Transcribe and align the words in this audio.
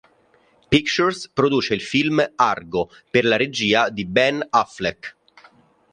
Pictures 0.71 1.27
produce 1.31 1.75
il 1.75 1.79
film 1.81 2.27
"Argo", 2.37 2.89
per 3.11 3.23
la 3.23 3.35
regia 3.37 3.91
di 3.91 4.03
Ben 4.05 4.43
Affleck. 4.49 5.15